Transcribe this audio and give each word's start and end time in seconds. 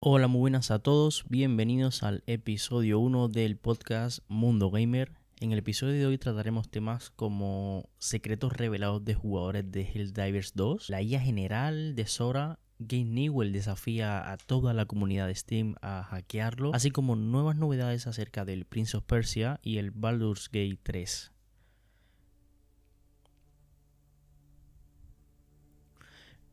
Hola, 0.00 0.28
muy 0.28 0.38
buenas 0.38 0.70
a 0.70 0.78
todos, 0.78 1.24
bienvenidos 1.28 2.04
al 2.04 2.22
episodio 2.28 3.00
1 3.00 3.26
del 3.26 3.56
podcast 3.56 4.20
Mundo 4.28 4.70
Gamer. 4.70 5.10
En 5.40 5.50
el 5.50 5.58
episodio 5.58 5.94
de 5.94 6.06
hoy 6.06 6.18
trataremos 6.18 6.70
temas 6.70 7.10
como 7.10 7.88
secretos 7.98 8.52
revelados 8.52 9.04
de 9.04 9.14
jugadores 9.14 9.72
de 9.72 9.82
Helldivers 9.82 10.52
2, 10.54 10.88
la 10.88 11.02
IA 11.02 11.18
general 11.18 11.96
de 11.96 12.06
Sora, 12.06 12.60
Game 12.78 13.06
Newell 13.06 13.52
desafía 13.52 14.30
a 14.30 14.36
toda 14.36 14.72
la 14.72 14.86
comunidad 14.86 15.26
de 15.26 15.34
Steam 15.34 15.74
a 15.82 16.04
hackearlo, 16.04 16.72
así 16.74 16.92
como 16.92 17.16
nuevas 17.16 17.56
novedades 17.56 18.06
acerca 18.06 18.44
del 18.44 18.66
Prince 18.66 18.96
of 18.96 19.02
Persia 19.02 19.58
y 19.64 19.78
el 19.78 19.90
Baldur's 19.90 20.48
Gate 20.48 20.78
3. 20.80 21.32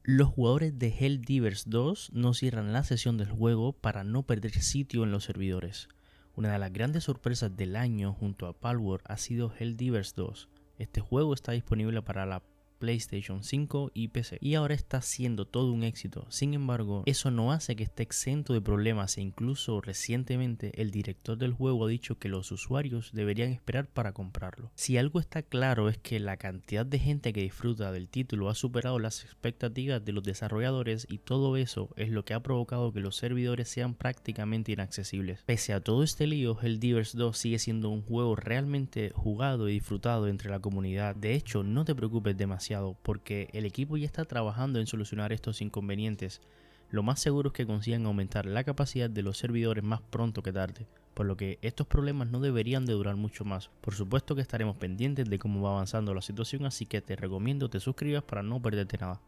Los 0.07 0.29
jugadores 0.29 0.77
de 0.77 0.89
Helldivers 0.89 1.67
2 1.67 2.11
no 2.13 2.35
cierran 2.35 2.71
la 2.71 2.83
sesión 2.83 3.17
del 3.17 3.31
juego 3.31 3.73
para 3.73 4.03
no 4.03 4.21
perder 4.21 4.51
sitio 4.51 5.03
en 5.03 5.09
los 5.09 5.23
servidores. 5.23 5.89
Una 6.35 6.53
de 6.53 6.59
las 6.59 6.71
grandes 6.71 7.05
sorpresas 7.05 7.57
del 7.57 7.75
año 7.75 8.13
junto 8.13 8.45
a 8.45 8.53
Palworld 8.53 9.03
ha 9.07 9.17
sido 9.17 9.51
Helldivers 9.57 10.13
2. 10.13 10.47
Este 10.77 11.01
juego 11.01 11.33
está 11.33 11.53
disponible 11.53 12.03
para 12.03 12.27
la 12.27 12.43
PlayStation 12.77 13.43
5 13.43 13.91
y 13.93 14.09
PC. 14.09 14.37
Y 14.41 14.55
ahora 14.55 14.73
está 14.73 15.01
siendo 15.01 15.45
todo 15.45 15.71
un 15.71 15.83
éxito. 15.83 16.25
Sin 16.29 16.53
embargo, 16.53 17.03
eso 17.05 17.31
no 17.31 17.51
hace 17.51 17.75
que 17.75 17.83
esté 17.83 18.03
exento 18.03 18.53
de 18.53 18.61
problemas 18.61 19.17
e 19.17 19.21
incluso 19.21 19.81
recientemente 19.81 20.81
el 20.81 20.91
director 20.91 21.37
del 21.37 21.53
juego 21.53 21.85
ha 21.85 21.89
dicho 21.89 22.19
que 22.19 22.29
los 22.29 22.51
usuarios 22.51 23.11
deberían 23.13 23.51
esperar 23.51 23.87
para 23.87 24.13
comprarlo. 24.13 24.71
Si 24.75 24.97
algo 24.97 25.19
está 25.19 25.41
claro 25.41 25.89
es 25.89 25.97
que 25.97 26.19
la 26.19 26.37
cantidad 26.37 26.85
de 26.85 26.99
gente 26.99 27.33
que 27.33 27.41
disfruta 27.41 27.91
del 27.91 28.09
título 28.09 28.49
ha 28.49 28.55
superado 28.55 28.99
las 28.99 29.23
expectativas 29.23 30.03
de 30.03 30.11
los 30.11 30.23
desarrolladores 30.23 31.07
y 31.09 31.19
todo 31.19 31.57
eso 31.57 31.89
es 31.95 32.09
lo 32.09 32.25
que 32.25 32.33
ha 32.33 32.43
provocado 32.43 32.91
que 32.91 32.99
los 32.99 33.15
servidores 33.15 33.69
sean 33.69 33.95
prácticamente 33.95 34.71
inaccesibles. 34.71 35.43
Pese 35.45 35.73
a 35.73 35.81
todo 35.81 36.03
este 36.03 36.27
lío, 36.27 36.59
el 36.61 36.79
Divers 36.79 37.15
2 37.15 37.37
sigue 37.37 37.59
siendo 37.59 37.89
un 37.89 38.01
juego 38.01 38.35
realmente 38.35 39.11
jugado 39.15 39.69
y 39.69 39.73
disfrutado 39.73 40.27
entre 40.27 40.49
la 40.49 40.59
comunidad. 40.59 41.15
De 41.15 41.33
hecho, 41.35 41.63
no 41.63 41.85
te 41.85 41.95
preocupes 41.95 42.37
demasiado 42.37 42.64
porque 43.03 43.49
el 43.53 43.65
equipo 43.65 43.97
ya 43.97 44.05
está 44.05 44.25
trabajando 44.25 44.79
en 44.79 44.87
solucionar 44.87 45.31
estos 45.31 45.61
inconvenientes. 45.61 46.41
Lo 46.89 47.03
más 47.03 47.19
seguro 47.19 47.49
es 47.49 47.53
que 47.53 47.65
consigan 47.65 48.05
aumentar 48.05 48.45
la 48.45 48.63
capacidad 48.63 49.09
de 49.09 49.23
los 49.23 49.37
servidores 49.37 49.83
más 49.83 50.01
pronto 50.01 50.41
que 50.41 50.53
tarde, 50.53 50.87
por 51.13 51.25
lo 51.25 51.37
que 51.37 51.59
estos 51.61 51.87
problemas 51.87 52.29
no 52.29 52.39
deberían 52.39 52.85
de 52.85 52.93
durar 52.93 53.15
mucho 53.15 53.45
más. 53.45 53.69
Por 53.81 53.95
supuesto 53.95 54.35
que 54.35 54.41
estaremos 54.41 54.77
pendientes 54.77 55.29
de 55.29 55.39
cómo 55.39 55.61
va 55.61 55.71
avanzando 55.71 56.13
la 56.13 56.21
situación, 56.21 56.65
así 56.65 56.85
que 56.85 57.01
te 57.01 57.15
recomiendo 57.15 57.69
te 57.69 57.79
suscribas 57.79 58.23
para 58.23 58.43
no 58.43 58.61
perderte 58.61 58.97
nada. 58.97 59.21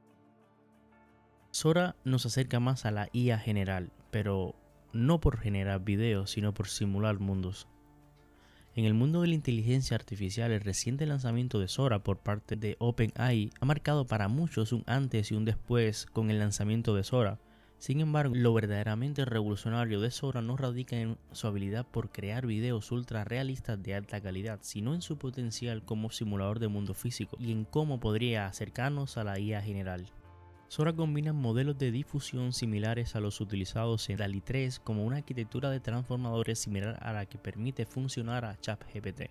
Sora 1.52 1.96
nos 2.04 2.26
acerca 2.26 2.60
más 2.60 2.86
a 2.86 2.92
la 2.92 3.10
IA 3.14 3.40
general, 3.40 3.92
pero 4.12 4.56
no 4.94 5.20
por 5.20 5.38
generar 5.40 5.84
videos, 5.84 6.32
sino 6.32 6.54
por 6.54 6.68
simular 6.68 7.20
mundos. 7.20 7.68
En 8.78 8.86
el 8.86 8.94
mundo 8.94 9.22
de 9.22 9.28
la 9.30 9.34
inteligencia 9.34 9.96
artificial, 9.96 10.52
el 10.52 10.62
reciente 10.62 11.08
lanzamiento 11.08 11.60
de 11.60 11.68
Sora 11.68 12.04
por 12.04 12.20
parte 12.20 12.56
de 12.56 12.76
OpenAI 12.78 13.50
ha 13.60 13.66
marcado 13.66 14.06
para 14.06 14.28
muchos 14.28 14.72
un 14.72 14.84
antes 14.86 15.32
y 15.32 15.34
un 15.34 15.46
después 15.46 16.06
con 16.06 16.30
el 16.30 16.38
lanzamiento 16.38 16.94
de 16.94 17.04
Sora. 17.04 17.40
Sin 17.80 18.02
embargo, 18.02 18.36
lo 18.36 18.54
verdaderamente 18.54 19.26
revolucionario 19.26 20.00
de 20.00 20.12
Sora 20.12 20.44
no 20.44 20.58
radica 20.58 20.96
en 20.96 21.18
su 21.32 21.48
habilidad 21.48 21.88
por 21.88 22.12
crear 22.12 22.46
videos 22.46 22.92
ultra 22.92 23.24
realistas 23.24 23.82
de 23.82 23.96
alta 23.96 24.22
calidad, 24.22 24.60
sino 24.62 24.94
en 24.94 25.02
su 25.02 25.18
potencial 25.18 25.84
como 25.84 26.12
simulador 26.12 26.60
de 26.60 26.68
mundo 26.68 26.94
físico 26.94 27.36
y 27.40 27.52
en 27.54 27.66
cómo 27.66 28.00
podría 28.00 28.46
acercarnos 28.46 29.18
a 29.18 29.24
la 29.24 29.40
IA 29.40 29.60
general. 29.64 30.06
Sora 30.70 30.92
combina 30.92 31.32
modelos 31.32 31.78
de 31.78 31.92
difusión 31.92 32.52
similares 32.52 33.16
a 33.16 33.22
los 33.22 33.40
utilizados 33.40 34.10
en 34.10 34.18
DALI 34.18 34.42
3 34.42 34.80
como 34.80 35.06
una 35.06 35.18
arquitectura 35.18 35.70
de 35.70 35.80
transformadores 35.80 36.60
similar 36.60 37.00
a 37.02 37.14
la 37.14 37.26
que 37.26 37.38
permite 37.38 37.86
funcionar 37.86 38.44
a 38.44 38.60
ChatGPT. 38.60 39.30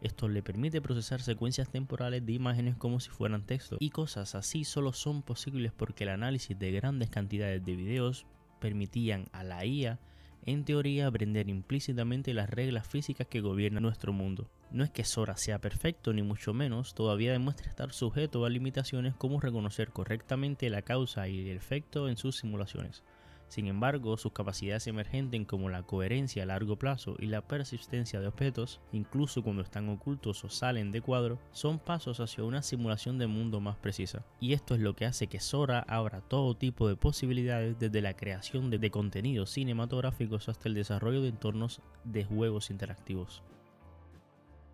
Esto 0.00 0.28
le 0.28 0.44
permite 0.44 0.80
procesar 0.80 1.20
secuencias 1.20 1.68
temporales 1.70 2.24
de 2.24 2.34
imágenes 2.34 2.76
como 2.76 3.00
si 3.00 3.10
fueran 3.10 3.44
texto 3.44 3.78
y 3.80 3.90
cosas 3.90 4.36
así 4.36 4.62
solo 4.62 4.92
son 4.92 5.22
posibles 5.22 5.72
porque 5.72 6.04
el 6.04 6.10
análisis 6.10 6.56
de 6.56 6.70
grandes 6.70 7.10
cantidades 7.10 7.64
de 7.64 7.74
videos 7.74 8.24
permitían 8.60 9.26
a 9.32 9.42
la 9.42 9.64
IA 9.64 9.98
en 10.46 10.64
teoría 10.64 11.06
aprender 11.06 11.48
implícitamente 11.48 12.34
las 12.34 12.50
reglas 12.50 12.86
físicas 12.86 13.26
que 13.26 13.40
gobiernan 13.40 13.82
nuestro 13.82 14.12
mundo. 14.12 14.50
No 14.70 14.84
es 14.84 14.90
que 14.90 15.04
Sora 15.04 15.36
sea 15.36 15.58
perfecto, 15.60 16.12
ni 16.12 16.22
mucho 16.22 16.52
menos, 16.52 16.94
todavía 16.94 17.32
demuestra 17.32 17.68
estar 17.68 17.92
sujeto 17.92 18.44
a 18.44 18.50
limitaciones 18.50 19.14
como 19.14 19.40
reconocer 19.40 19.90
correctamente 19.90 20.68
la 20.70 20.82
causa 20.82 21.28
y 21.28 21.48
el 21.48 21.56
efecto 21.56 22.08
en 22.08 22.16
sus 22.16 22.36
simulaciones. 22.36 23.02
Sin 23.48 23.66
embargo, 23.66 24.16
sus 24.16 24.32
capacidades 24.32 24.86
emergentes 24.86 25.24
como 25.46 25.68
la 25.68 25.82
coherencia 25.82 26.42
a 26.42 26.46
largo 26.46 26.76
plazo 26.76 27.16
y 27.18 27.26
la 27.26 27.46
persistencia 27.46 28.20
de 28.20 28.26
objetos, 28.26 28.80
incluso 28.92 29.42
cuando 29.42 29.62
están 29.62 29.88
ocultos 29.88 30.44
o 30.44 30.48
salen 30.48 30.92
de 30.92 31.00
cuadro, 31.00 31.38
son 31.52 31.78
pasos 31.78 32.20
hacia 32.20 32.44
una 32.44 32.62
simulación 32.62 33.18
de 33.18 33.26
mundo 33.26 33.60
más 33.60 33.76
precisa. 33.76 34.24
Y 34.40 34.52
esto 34.52 34.74
es 34.74 34.80
lo 34.80 34.94
que 34.94 35.06
hace 35.06 35.28
que 35.28 35.40
Sora 35.40 35.84
abra 35.88 36.20
todo 36.20 36.56
tipo 36.56 36.88
de 36.88 36.96
posibilidades 36.96 37.78
desde 37.78 38.02
la 38.02 38.14
creación 38.14 38.70
de, 38.70 38.90
contenidos 38.90 39.50
cinematográficos 39.50 40.48
hasta 40.48 40.68
el 40.68 40.74
desarrollo 40.74 41.22
de 41.22 41.28
entornos 41.28 41.80
de 42.04 42.24
juegos 42.24 42.70
interactivos. 42.70 43.42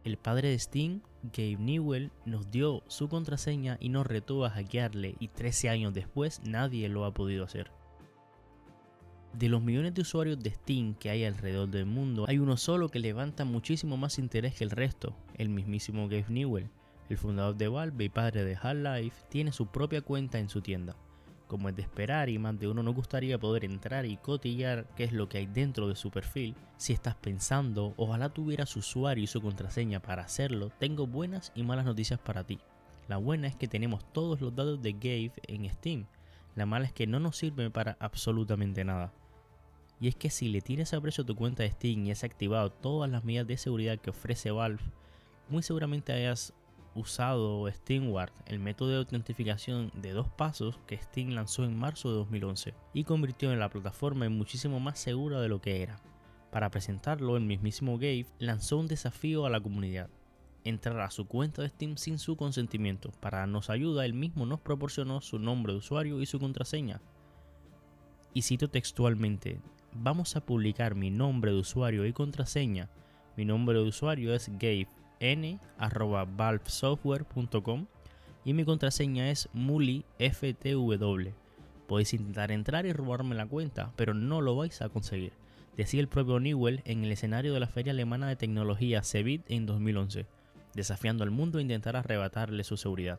El 0.04 0.16
padre 0.16 0.48
de 0.48 0.58
Steam, 0.58 1.02
Gabe 1.22 1.58
Newell, 1.58 2.10
nos 2.24 2.50
dio 2.50 2.82
su 2.88 3.08
contraseña 3.08 3.76
y 3.80 3.90
nos 3.90 4.06
retó 4.06 4.44
a 4.44 4.50
hackearle 4.50 5.16
y 5.20 5.28
13 5.28 5.68
años 5.68 5.92
después 5.94 6.40
nadie 6.44 6.88
lo 6.88 7.04
ha 7.04 7.12
podido 7.12 7.44
hacer. 7.44 7.70
De 9.32 9.48
los 9.48 9.62
millones 9.62 9.94
de 9.94 10.02
usuarios 10.02 10.40
de 10.40 10.50
Steam 10.50 10.94
que 10.94 11.10
hay 11.10 11.24
alrededor 11.24 11.68
del 11.68 11.86
mundo, 11.86 12.24
hay 12.28 12.38
uno 12.38 12.56
solo 12.56 12.88
que 12.88 12.98
levanta 12.98 13.44
muchísimo 13.44 13.96
más 13.96 14.18
interés 14.18 14.54
que 14.54 14.64
el 14.64 14.70
resto, 14.70 15.14
el 15.36 15.48
mismísimo 15.48 16.08
Gabe 16.08 16.26
Newell. 16.28 16.70
El 17.08 17.18
fundador 17.18 17.56
de 17.56 17.68
Valve 17.68 18.04
y 18.04 18.08
padre 18.08 18.44
de 18.44 18.56
Half-Life 18.60 19.26
tiene 19.28 19.52
su 19.52 19.66
propia 19.66 20.02
cuenta 20.02 20.38
en 20.38 20.48
su 20.48 20.60
tienda 20.60 20.96
como 21.50 21.68
es 21.68 21.74
de 21.74 21.82
esperar 21.82 22.28
y 22.28 22.38
más 22.38 22.56
de 22.60 22.68
uno 22.68 22.80
nos 22.84 22.94
gustaría 22.94 23.36
poder 23.36 23.64
entrar 23.64 24.06
y 24.06 24.16
cotillar 24.18 24.86
qué 24.94 25.02
es 25.02 25.12
lo 25.12 25.28
que 25.28 25.38
hay 25.38 25.46
dentro 25.46 25.88
de 25.88 25.96
su 25.96 26.12
perfil, 26.12 26.54
si 26.76 26.92
estás 26.92 27.16
pensando, 27.16 27.92
ojalá 27.96 28.28
tuviera 28.28 28.66
su 28.66 28.78
usuario 28.78 29.24
y 29.24 29.26
su 29.26 29.42
contraseña 29.42 29.98
para 29.98 30.22
hacerlo, 30.22 30.70
tengo 30.78 31.08
buenas 31.08 31.50
y 31.56 31.64
malas 31.64 31.86
noticias 31.86 32.20
para 32.20 32.44
ti. 32.44 32.60
La 33.08 33.16
buena 33.16 33.48
es 33.48 33.56
que 33.56 33.66
tenemos 33.66 34.04
todos 34.12 34.40
los 34.40 34.54
datos 34.54 34.80
de 34.80 34.92
Gabe 34.92 35.32
en 35.48 35.68
Steam, 35.68 36.06
la 36.54 36.66
mala 36.66 36.86
es 36.86 36.92
que 36.92 37.08
no 37.08 37.18
nos 37.18 37.36
sirve 37.36 37.68
para 37.68 37.96
absolutamente 37.98 38.84
nada. 38.84 39.12
Y 40.00 40.08
es 40.08 40.16
que 40.16 40.30
si 40.30 40.48
le 40.48 40.62
tienes 40.62 40.94
a 40.94 41.00
precio 41.00 41.26
tu 41.26 41.36
cuenta 41.36 41.62
de 41.62 41.70
Steam 41.70 42.06
y 42.06 42.10
has 42.10 42.24
activado 42.24 42.70
todas 42.70 43.10
las 43.10 43.22
medidas 43.22 43.46
de 43.46 43.58
seguridad 43.58 43.98
que 43.98 44.10
ofrece 44.10 44.50
Valve, 44.50 44.82
muy 45.48 45.62
seguramente 45.62 46.12
hayas 46.12 46.54
usado 46.94 47.70
SteamWard, 47.70 48.32
el 48.46 48.58
método 48.58 48.88
de 48.88 48.96
autentificación 48.96 49.92
de 49.94 50.12
dos 50.12 50.28
pasos 50.28 50.78
que 50.86 50.96
Steam 50.96 51.30
lanzó 51.30 51.64
en 51.64 51.76
marzo 51.76 52.10
de 52.10 52.16
2011 52.16 52.74
y 52.94 53.04
convirtió 53.04 53.52
en 53.52 53.60
la 53.60 53.68
plataforma 53.68 54.26
en 54.26 54.36
muchísimo 54.36 54.80
más 54.80 54.98
segura 54.98 55.40
de 55.40 55.48
lo 55.48 55.60
que 55.60 55.82
era. 55.82 56.00
Para 56.50 56.70
presentarlo, 56.70 57.36
el 57.36 57.44
mismísimo 57.44 57.94
Gabe 57.94 58.26
lanzó 58.38 58.78
un 58.78 58.88
desafío 58.88 59.46
a 59.46 59.50
la 59.50 59.60
comunidad. 59.60 60.10
Entrar 60.64 61.00
a 61.00 61.10
su 61.10 61.26
cuenta 61.26 61.62
de 61.62 61.68
Steam 61.68 61.96
sin 61.96 62.18
su 62.18 62.36
consentimiento. 62.36 63.12
Para 63.20 63.38
darnos 63.38 63.70
ayuda, 63.70 64.04
él 64.04 64.14
mismo 64.14 64.46
nos 64.46 64.60
proporcionó 64.60 65.20
su 65.20 65.38
nombre 65.38 65.72
de 65.72 65.78
usuario 65.78 66.20
y 66.20 66.26
su 66.26 66.40
contraseña. 66.40 67.00
Y 68.34 68.42
cito 68.42 68.68
textualmente, 68.68 69.60
vamos 69.94 70.36
a 70.36 70.44
publicar 70.44 70.94
mi 70.94 71.10
nombre 71.10 71.52
de 71.52 71.58
usuario 71.58 72.04
y 72.06 72.12
contraseña. 72.12 72.88
Mi 73.36 73.44
nombre 73.44 73.78
de 73.78 73.84
usuario 73.84 74.34
es 74.34 74.48
Gabe 74.48 74.88
n.valvesoftware.com 75.20 77.86
y 78.44 78.54
mi 78.54 78.64
contraseña 78.64 79.30
es 79.30 79.48
muliftw. 79.52 80.94
Podéis 81.86 82.14
intentar 82.14 82.50
entrar 82.52 82.86
y 82.86 82.92
robarme 82.92 83.34
la 83.34 83.46
cuenta, 83.46 83.92
pero 83.96 84.14
no 84.14 84.40
lo 84.40 84.56
vais 84.56 84.80
a 84.80 84.88
conseguir, 84.88 85.32
decía 85.76 86.00
el 86.00 86.08
propio 86.08 86.40
Newell 86.40 86.80
en 86.84 87.04
el 87.04 87.12
escenario 87.12 87.52
de 87.52 87.60
la 87.60 87.66
Feria 87.66 87.92
Alemana 87.92 88.28
de 88.28 88.36
Tecnología 88.36 89.02
CeBIT 89.02 89.50
en 89.50 89.66
2011, 89.66 90.26
desafiando 90.74 91.24
al 91.24 91.30
mundo 91.30 91.58
a 91.58 91.62
intentar 91.62 91.96
arrebatarle 91.96 92.64
su 92.64 92.76
seguridad. 92.76 93.18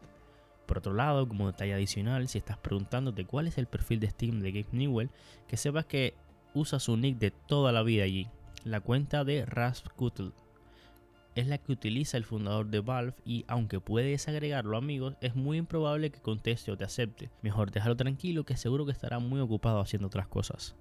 Por 0.66 0.78
otro 0.78 0.94
lado, 0.94 1.28
como 1.28 1.48
detalle 1.48 1.74
adicional, 1.74 2.30
si 2.30 2.38
estás 2.38 2.58
preguntándote 2.58 3.26
cuál 3.26 3.48
es 3.48 3.58
el 3.58 3.68
perfil 3.68 4.00
de 4.00 4.10
Steam 4.10 4.40
de 4.40 4.54
Gabe 4.54 4.70
Newell, 4.72 5.10
que 5.48 5.58
sepas 5.58 5.86
que 5.86 6.14
usa 6.54 6.80
su 6.80 6.98
nick 6.98 7.18
de 7.18 7.32
toda 7.32 7.72
la 7.72 7.84
vida 7.84 8.04
allí, 8.04 8.28
la 8.64 8.82
cuenta 8.82 9.24
de 9.24 9.46
Rasputin 9.46 10.34
es 11.36 11.48
la 11.48 11.58
que 11.58 11.72
utiliza 11.72 12.18
el 12.18 12.26
fundador 12.26 12.68
de 12.68 12.82
Valve 12.82 13.16
y 13.26 13.46
aunque 13.48 13.80
puedes 13.80 14.28
agregarlo 14.28 14.78
amigos, 14.78 15.16
es 15.22 15.36
muy 15.36 15.58
improbable 15.58 16.12
que 16.12 16.22
conteste 16.22 16.72
o 16.72 16.78
te 16.78 16.84
acepte. 16.84 17.30
Mejor 17.42 17.72
déjalo 17.72 17.96
tranquilo 17.96 18.44
que 18.44 18.58
seguro 18.58 18.86
que 18.86 18.92
estará 18.92 19.20
muy 19.20 19.40
ocupado 19.40 19.80
haciendo 19.80 20.08
otras 20.08 20.28
cosas. 20.28 20.76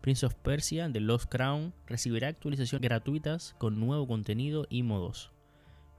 Prince 0.00 0.26
of 0.26 0.34
Persia 0.34 0.90
The 0.90 1.00
Lost 1.00 1.30
Crown 1.30 1.74
recibirá 1.86 2.28
actualizaciones 2.28 2.88
gratuitas 2.88 3.54
con 3.58 3.78
nuevo 3.78 4.06
contenido 4.06 4.66
y 4.68 4.82
modos. 4.82 5.32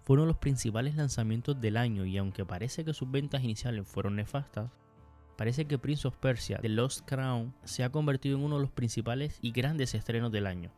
Fue 0.04 0.16
uno 0.16 0.24
de 0.24 0.30
los 0.30 0.38
principales 0.38 0.96
lanzamientos 0.96 1.60
del 1.62 1.78
año 1.78 2.06
y 2.06 2.18
aunque 2.18 2.46
parece 2.46 2.84
que 2.84 2.94
sus 2.94 3.10
ventas 3.10 3.44
iniciales 3.44 3.88
fueron 3.88 4.16
nefastas, 4.16 4.72
Parece 5.40 5.64
que 5.64 5.78
Prince 5.78 6.06
of 6.06 6.18
Persia, 6.18 6.60
The 6.62 6.68
Lost 6.68 7.08
Crown, 7.08 7.54
se 7.64 7.86
ha 7.86 7.92
convertido 7.94 8.38
en 8.38 8.44
uno 8.44 8.58
de 8.58 8.64
los 8.64 8.72
principales 8.72 9.40
y 9.42 9.54
grandes 9.54 9.96
estrenos 9.96 10.34
del 10.34 10.46
año. 10.46 10.70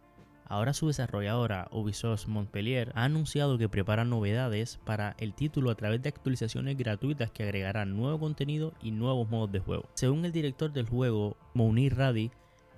Ahora 0.46 0.74
su 0.74 0.86
desarrolladora 0.86 1.68
Ubisoft 1.72 2.28
Montpellier 2.28 2.92
ha 2.94 3.06
anunciado 3.06 3.58
que 3.58 3.70
prepara 3.70 4.06
novedades 4.06 4.80
para 4.86 5.16
el 5.18 5.34
título 5.34 5.72
a 5.72 5.76
través 5.76 6.04
de 6.04 6.10
actualizaciones 6.10 6.78
gratuitas 6.78 7.32
que 7.32 7.42
agregarán 7.42 7.98
nuevo 7.98 8.20
contenido 8.20 8.76
y 8.84 8.92
nuevos 8.92 9.28
modos 9.32 9.52
de 9.52 9.62
juego. 9.62 9.90
Según 9.96 10.26
el 10.26 10.32
director 10.32 10.72
del 10.72 10.86
juego, 10.86 11.38
Mounir 11.56 11.96
Radi, 11.98 12.30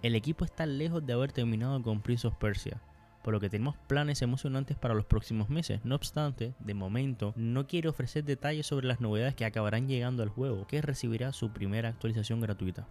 el 0.03 0.15
equipo 0.15 0.45
está 0.45 0.65
lejos 0.65 1.05
de 1.05 1.11
haber 1.11 1.33
terminado 1.33 1.83
con 1.83 1.99
Prince 1.99 2.25
of 2.25 2.37
Persia, 2.37 2.81
por 3.23 3.33
lo 3.33 3.39
que 3.39 3.49
tenemos 3.49 3.75
planes 3.87 4.21
emocionantes 4.21 4.77
para 4.77 4.93
los 4.93 5.05
próximos 5.05 5.49
meses. 5.49 5.79
No 5.83 5.95
obstante, 5.95 6.53
de 6.59 6.73
momento, 6.73 7.33
no 7.35 7.65
quiere 7.65 7.89
ofrecer 7.89 8.23
detalles 8.23 8.67
sobre 8.67 8.87
las 8.87 9.01
novedades 9.01 9.35
que 9.35 9.45
acabarán 9.45 9.87
llegando 9.87 10.21
al 10.23 10.29
juego, 10.29 10.67
que 10.67 10.81
recibirá 10.81 11.31
su 11.31 11.51
primera 11.51 11.89
actualización 11.89 12.41
gratuita. 12.41 12.87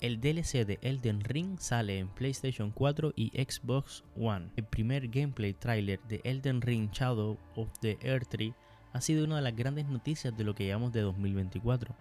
El 0.00 0.20
DLC 0.20 0.66
de 0.66 0.78
Elden 0.82 1.20
Ring 1.20 1.58
sale 1.58 1.98
en 1.98 2.08
PlayStation 2.08 2.72
4 2.72 3.14
y 3.16 3.30
Xbox 3.42 4.04
One. 4.18 4.50
El 4.56 4.64
primer 4.64 5.08
gameplay 5.08 5.54
trailer 5.54 6.00
de 6.08 6.20
Elden 6.24 6.60
Ring 6.60 6.90
Shadow 6.90 7.38
of 7.54 7.70
the 7.80 7.96
Earth 8.02 8.34
ha 8.92 9.00
sido 9.00 9.24
una 9.24 9.36
de 9.36 9.42
las 9.42 9.56
grandes 9.56 9.86
noticias 9.86 10.36
de 10.36 10.44
lo 10.44 10.54
que 10.54 10.66
llamamos 10.66 10.92
de 10.92 11.00
2024. 11.00 11.94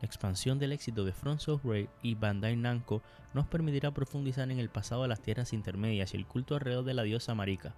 La 0.00 0.06
expansión 0.06 0.58
del 0.58 0.72
éxito 0.72 1.04
de 1.04 1.12
Front 1.12 1.40
Software 1.40 1.88
y 2.02 2.14
Bandai 2.14 2.56
Namco 2.56 3.02
nos 3.34 3.46
permitirá 3.46 3.90
profundizar 3.90 4.50
en 4.50 4.58
el 4.58 4.68
pasado 4.68 5.02
de 5.02 5.08
las 5.08 5.20
tierras 5.20 5.52
intermedias 5.52 6.14
y 6.14 6.16
el 6.16 6.26
culto 6.26 6.54
alrededor 6.54 6.84
de 6.84 6.94
la 6.94 7.02
diosa 7.02 7.34
Marika, 7.34 7.74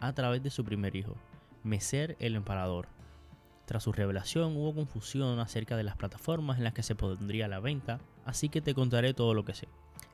a 0.00 0.12
través 0.14 0.42
de 0.42 0.50
su 0.50 0.64
primer 0.64 0.96
hijo, 0.96 1.14
Meser 1.62 2.16
el 2.20 2.36
Emparador. 2.36 2.88
Tras 3.66 3.84
su 3.84 3.92
revelación 3.92 4.56
hubo 4.56 4.74
confusión 4.74 5.38
acerca 5.38 5.76
de 5.76 5.84
las 5.84 5.96
plataformas 5.96 6.58
en 6.58 6.64
las 6.64 6.72
que 6.72 6.82
se 6.82 6.94
pondría 6.94 7.48
la 7.48 7.60
venta, 7.60 8.00
así 8.24 8.48
que 8.48 8.60
te 8.60 8.74
contaré 8.74 9.14
todo 9.14 9.34
lo 9.34 9.44
que 9.44 9.54
sé. 9.54 9.68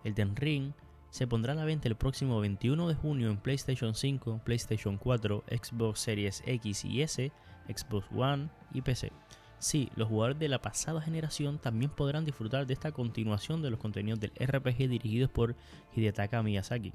El 0.05 0.15
Den 0.15 0.37
Ring 0.37 0.73
se 1.11 1.27
pondrá 1.27 1.55
a 1.55 1.57
la 1.57 1.65
venta 1.65 1.89
el 1.89 1.97
próximo 1.97 2.41
21 2.41 2.89
de 2.89 2.95
junio 2.95 3.31
en 3.31 3.39
PlayStation 3.39 3.95
5, 3.95 4.43
PlayStation 4.45 4.99
4, 4.99 5.45
Xbox 5.51 6.01
Series 6.01 6.43
X 6.45 6.85
y 6.85 7.03
S, 7.03 7.33
Xbox 7.69 8.07
One 8.15 8.51
y 8.75 8.83
PC. 8.83 9.11
Sí, 9.59 9.91
los 9.97 10.09
jugadores 10.09 10.39
de 10.39 10.49
la 10.49 10.63
pasada 10.63 11.01
generación 11.01 11.59
también 11.59 11.91
podrán 11.91 12.25
disfrutar 12.25 12.67
de 12.67 12.75
esta 12.75 12.93
continuación 12.93 13.61
de 13.61 13.71
los 13.71 13.81
contenidos 13.81 14.21
del 14.21 14.33
RPG 14.39 14.89
dirigidos 14.89 15.31
por 15.31 15.57
Hidetaka 15.97 16.43
Miyazaki. 16.45 16.93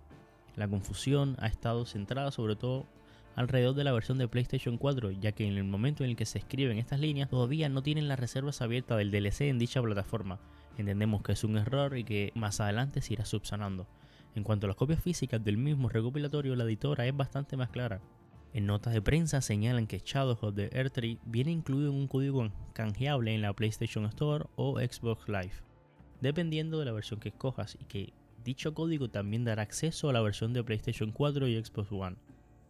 La 0.56 0.68
confusión 0.68 1.36
ha 1.40 1.48
estado 1.48 1.86
centrada 1.86 2.32
sobre 2.32 2.56
todo 2.56 2.86
alrededor 3.36 3.76
de 3.76 3.84
la 3.84 3.92
versión 3.92 4.18
de 4.18 4.30
PlayStation 4.30 4.78
4, 4.78 5.12
ya 5.12 5.34
que 5.34 5.46
en 5.46 5.58
el 5.58 5.66
momento 5.66 6.04
en 6.04 6.12
el 6.12 6.16
que 6.16 6.26
se 6.26 6.38
escriben 6.38 6.78
estas 6.78 7.02
líneas 7.02 7.30
todavía 7.30 7.68
no 7.68 7.84
tienen 7.84 8.08
las 8.08 8.20
reservas 8.20 8.62
abiertas 8.62 8.98
del 8.98 9.12
DLC 9.12 9.42
en 9.42 9.60
dicha 9.60 9.82
plataforma. 9.82 10.40
Entendemos 10.78 11.22
que 11.22 11.34
es 11.34 11.44
un 11.44 11.58
error 11.58 11.98
y 11.98 12.06
que 12.06 12.32
más 12.36 12.62
adelante 12.62 13.02
se 13.02 13.14
irá 13.14 13.26
subsanando. 13.26 13.88
En 14.36 14.44
cuanto 14.44 14.68
a 14.68 14.70
las 14.70 14.78
copias 14.78 15.02
físicas 15.02 15.44
del 15.44 15.58
mismo 15.58 15.90
recopilatorio, 15.90 16.56
la 16.56 16.64
editora 16.64 17.06
es 17.06 17.16
bastante 17.16 17.58
más 17.58 17.70
clara. 17.70 18.00
En 18.54 18.68
notas 18.68 18.94
de 18.94 19.02
prensa 19.02 19.42
señalan 19.42 19.88
que 19.88 20.00
Shadow 20.06 20.38
of 20.40 20.54
the 20.54 20.70
Earth 20.74 21.00
viene 21.26 21.52
incluido 21.52 21.90
en 21.90 21.96
un 21.96 22.08
código 22.08 22.48
canjeable 22.74 23.34
en 23.34 23.42
la 23.42 23.54
PlayStation 23.54 24.06
Store 24.06 24.46
o 24.56 24.80
Xbox 24.80 25.28
Live, 25.28 25.64
dependiendo 26.22 26.78
de 26.78 26.86
la 26.86 26.92
versión 26.92 27.20
que 27.20 27.30
escojas 27.30 27.76
y 27.82 27.86
que 27.86 28.14
dicho 28.44 28.76
código 28.76 29.10
también 29.10 29.44
dará 29.44 29.64
acceso 29.64 30.08
a 30.08 30.14
la 30.14 30.22
versión 30.22 30.54
de 30.54 30.64
PlayStation 30.64 31.12
4 31.12 31.48
y 31.48 31.64
Xbox 31.64 31.92
One. 31.92 32.18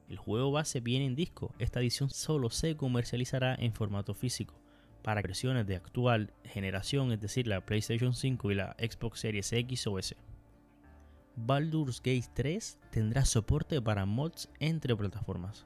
El 0.08 0.16
juego 0.16 0.54
base 0.54 0.80
viene 0.80 1.06
en 1.06 1.16
disco, 1.16 1.54
esta 1.60 1.82
edición 1.82 2.10
solo 2.10 2.50
se 2.50 2.78
comercializará 2.78 3.54
en 3.56 3.74
formato 3.74 4.14
físico. 4.14 4.56
Para 5.02 5.22
versiones 5.22 5.68
de 5.68 5.76
actual 5.76 6.32
generación, 6.46 7.12
es 7.12 7.20
decir, 7.20 7.46
la 7.46 7.60
PlayStation 7.60 8.14
5 8.14 8.52
y 8.52 8.56
la 8.56 8.74
Xbox 8.80 9.20
Series 9.20 9.52
X 9.52 9.88
o 9.88 10.00
S. 10.00 10.16
Baldur's 11.36 12.00
Gate 12.02 12.30
3 12.34 12.80
tendrá 12.90 13.26
soporte 13.26 13.82
para 13.82 14.06
mods 14.06 14.50
entre 14.62 14.96
plataformas. 14.96 15.66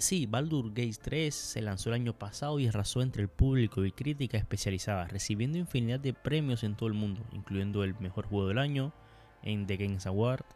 Sí, 0.00 0.24
Baldur 0.24 0.70
Gate 0.70 0.96
3 1.02 1.34
se 1.34 1.60
lanzó 1.60 1.90
el 1.90 1.96
año 1.96 2.14
pasado 2.14 2.58
y 2.58 2.66
arrasó 2.66 3.02
entre 3.02 3.20
el 3.20 3.28
público 3.28 3.84
y 3.84 3.92
crítica 3.92 4.38
especializada, 4.38 5.06
recibiendo 5.06 5.58
infinidad 5.58 6.00
de 6.00 6.14
premios 6.14 6.64
en 6.64 6.74
todo 6.74 6.88
el 6.88 6.94
mundo, 6.94 7.20
incluyendo 7.32 7.84
el 7.84 7.94
mejor 8.00 8.26
juego 8.26 8.48
del 8.48 8.56
año 8.56 8.94
en 9.42 9.66
The 9.66 9.76
Games 9.76 10.06
Award. 10.06 10.46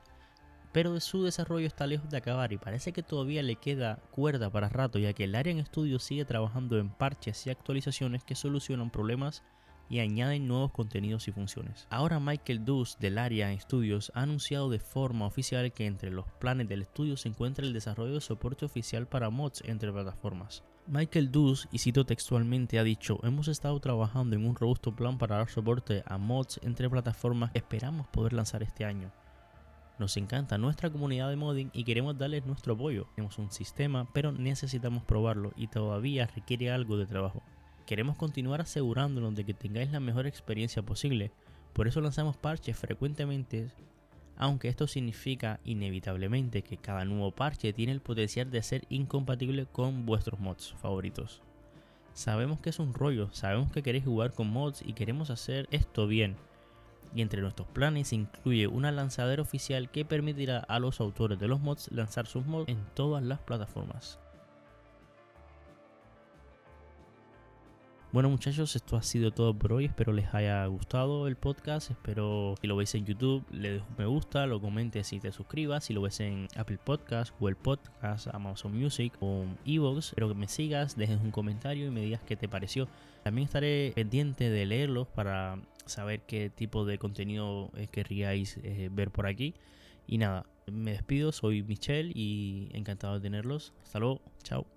Pero 0.72 0.98
su 0.98 1.24
desarrollo 1.24 1.66
está 1.66 1.86
lejos 1.86 2.08
de 2.08 2.16
acabar 2.16 2.54
y 2.54 2.56
parece 2.56 2.94
que 2.94 3.02
todavía 3.02 3.42
le 3.42 3.56
queda 3.56 3.96
cuerda 4.12 4.48
para 4.48 4.70
rato, 4.70 4.98
ya 4.98 5.12
que 5.12 5.24
el 5.24 5.34
área 5.34 5.52
en 5.52 5.58
estudio 5.58 5.98
sigue 5.98 6.24
trabajando 6.24 6.78
en 6.78 6.88
parches 6.88 7.46
y 7.46 7.50
actualizaciones 7.50 8.24
que 8.24 8.36
solucionan 8.36 8.88
problemas 8.88 9.42
y 9.88 10.00
añaden 10.00 10.48
nuevos 10.48 10.72
contenidos 10.72 11.28
y 11.28 11.32
funciones. 11.32 11.86
Ahora 11.90 12.20
Michael 12.20 12.64
Deuce 12.64 12.96
del 12.98 13.18
Area 13.18 13.58
Studios 13.60 14.10
ha 14.14 14.22
anunciado 14.22 14.70
de 14.70 14.78
forma 14.78 15.26
oficial 15.26 15.72
que 15.72 15.86
entre 15.86 16.10
los 16.10 16.26
planes 16.38 16.68
del 16.68 16.82
estudio 16.82 17.16
se 17.16 17.28
encuentra 17.28 17.64
el 17.64 17.72
desarrollo 17.72 18.14
de 18.14 18.20
soporte 18.20 18.64
oficial 18.64 19.06
para 19.06 19.30
mods 19.30 19.62
entre 19.66 19.92
plataformas. 19.92 20.62
Michael 20.86 21.32
Deuce, 21.32 21.66
y 21.72 21.78
cito 21.78 22.04
textualmente, 22.04 22.78
ha 22.78 22.84
dicho, 22.84 23.18
hemos 23.22 23.48
estado 23.48 23.80
trabajando 23.80 24.36
en 24.36 24.46
un 24.46 24.54
robusto 24.54 24.94
plan 24.94 25.16
para 25.16 25.36
dar 25.36 25.48
soporte 25.48 26.02
a 26.06 26.18
mods 26.18 26.60
entre 26.62 26.90
plataformas 26.90 27.52
que 27.52 27.58
esperamos 27.58 28.06
poder 28.08 28.34
lanzar 28.34 28.62
este 28.62 28.84
año. 28.84 29.10
Nos 29.98 30.16
encanta 30.16 30.58
nuestra 30.58 30.90
comunidad 30.90 31.30
de 31.30 31.36
modding 31.36 31.70
y 31.72 31.84
queremos 31.84 32.18
darles 32.18 32.44
nuestro 32.44 32.74
apoyo. 32.74 33.06
Tenemos 33.14 33.38
un 33.38 33.52
sistema, 33.52 34.08
pero 34.12 34.32
necesitamos 34.32 35.04
probarlo 35.04 35.52
y 35.56 35.68
todavía 35.68 36.26
requiere 36.26 36.72
algo 36.72 36.96
de 36.98 37.06
trabajo. 37.06 37.42
Queremos 37.86 38.16
continuar 38.16 38.62
asegurándonos 38.62 39.34
de 39.34 39.44
que 39.44 39.52
tengáis 39.52 39.92
la 39.92 40.00
mejor 40.00 40.26
experiencia 40.26 40.82
posible, 40.82 41.32
por 41.74 41.86
eso 41.86 42.00
lanzamos 42.00 42.36
parches 42.36 42.78
frecuentemente, 42.78 43.68
aunque 44.36 44.68
esto 44.68 44.86
significa 44.86 45.60
inevitablemente 45.64 46.62
que 46.62 46.78
cada 46.78 47.04
nuevo 47.04 47.30
parche 47.30 47.72
tiene 47.72 47.92
el 47.92 48.00
potencial 48.00 48.50
de 48.50 48.62
ser 48.62 48.84
incompatible 48.88 49.66
con 49.66 50.06
vuestros 50.06 50.40
mods 50.40 50.74
favoritos. 50.80 51.42
Sabemos 52.14 52.60
que 52.60 52.70
es 52.70 52.78
un 52.78 52.94
rollo, 52.94 53.28
sabemos 53.32 53.70
que 53.70 53.82
queréis 53.82 54.04
jugar 54.04 54.32
con 54.32 54.46
mods 54.46 54.82
y 54.82 54.94
queremos 54.94 55.30
hacer 55.30 55.68
esto 55.70 56.06
bien. 56.06 56.36
Y 57.14 57.22
entre 57.22 57.42
nuestros 57.42 57.68
planes 57.68 58.12
incluye 58.12 58.66
una 58.66 58.92
lanzadera 58.92 59.42
oficial 59.42 59.90
que 59.90 60.04
permitirá 60.04 60.58
a 60.58 60.78
los 60.78 61.00
autores 61.00 61.38
de 61.38 61.48
los 61.48 61.60
mods 61.60 61.90
lanzar 61.92 62.26
sus 62.26 62.46
mods 62.46 62.68
en 62.68 62.84
todas 62.94 63.22
las 63.22 63.40
plataformas. 63.40 64.18
Bueno 68.14 68.30
muchachos, 68.30 68.76
esto 68.76 68.96
ha 68.96 69.02
sido 69.02 69.32
todo 69.32 69.58
por 69.58 69.72
hoy. 69.72 69.86
Espero 69.86 70.12
les 70.12 70.32
haya 70.34 70.64
gustado 70.66 71.26
el 71.26 71.34
podcast. 71.34 71.90
Espero 71.90 72.54
que 72.60 72.68
lo 72.68 72.76
veis 72.76 72.94
en 72.94 73.04
YouTube, 73.04 73.44
le 73.50 73.72
des 73.72 73.82
un 73.82 73.96
me 73.98 74.06
gusta, 74.06 74.46
lo 74.46 74.60
comentes 74.60 75.12
y 75.12 75.18
te 75.18 75.32
suscribas. 75.32 75.82
Si 75.82 75.92
lo 75.92 76.00
ves 76.00 76.20
en 76.20 76.46
Apple 76.54 76.78
Podcast, 76.78 77.34
Google 77.40 77.56
Podcast, 77.56 78.28
Amazon 78.32 78.80
Music 78.80 79.14
o 79.18 79.46
Evox, 79.66 80.10
espero 80.10 80.28
que 80.28 80.34
me 80.36 80.46
sigas, 80.46 80.96
dejes 80.96 81.20
un 81.20 81.32
comentario 81.32 81.88
y 81.88 81.90
me 81.90 82.02
digas 82.02 82.20
qué 82.24 82.36
te 82.36 82.48
pareció. 82.48 82.86
También 83.24 83.46
estaré 83.46 83.90
pendiente 83.96 84.48
de 84.48 84.64
leerlos 84.64 85.08
para 85.08 85.58
saber 85.84 86.20
qué 86.20 86.50
tipo 86.50 86.84
de 86.84 86.98
contenido 86.98 87.72
eh, 87.74 87.88
querríais 87.88 88.58
eh, 88.58 88.90
ver 88.92 89.10
por 89.10 89.26
aquí. 89.26 89.54
Y 90.06 90.18
nada, 90.18 90.46
me 90.70 90.92
despido, 90.92 91.32
soy 91.32 91.64
Michelle 91.64 92.12
y 92.14 92.68
encantado 92.74 93.14
de 93.14 93.22
tenerlos. 93.22 93.72
Hasta 93.82 93.98
luego, 93.98 94.20
chao. 94.44 94.73